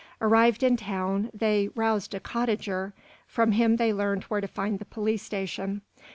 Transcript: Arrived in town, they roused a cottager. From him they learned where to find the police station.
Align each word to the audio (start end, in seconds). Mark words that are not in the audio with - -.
Arrived 0.19 0.63
in 0.63 0.75
town, 0.75 1.29
they 1.31 1.67
roused 1.75 2.15
a 2.15 2.19
cottager. 2.19 2.91
From 3.27 3.51
him 3.51 3.75
they 3.75 3.93
learned 3.93 4.23
where 4.23 4.41
to 4.41 4.47
find 4.47 4.79
the 4.79 4.85
police 4.85 5.21
station. 5.21 5.83